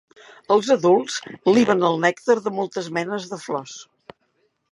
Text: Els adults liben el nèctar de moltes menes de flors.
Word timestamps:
Els 0.53 0.69
adults 0.75 1.17
liben 1.57 1.85
el 1.91 1.99
nèctar 2.07 2.37
de 2.47 2.55
moltes 2.61 2.89
menes 2.99 3.31
de 3.35 3.41
flors. 3.45 3.79